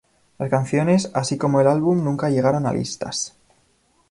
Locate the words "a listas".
2.65-3.35